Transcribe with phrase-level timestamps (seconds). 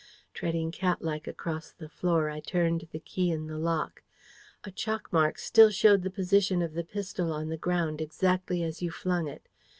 [0.33, 4.01] Treading cat like across the floor, I turned the key in the lock.
[4.63, 8.81] A chalk mark still showed the position of the pistol on the ground exactly as
[8.81, 9.47] you flung it.